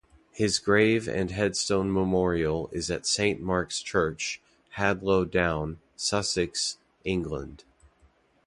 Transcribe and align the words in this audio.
His 0.31 0.57
grave 0.57 1.07
and 1.07 1.29
headstone 1.29 1.93
memorial 1.93 2.71
is 2.73 2.89
at 2.89 3.05
Saint 3.05 3.39
Mark's 3.39 3.83
Church, 3.83 4.41
Hadlow 4.77 5.25
Down, 5.25 5.77
Sussex, 5.95 6.79
England. 7.03 7.63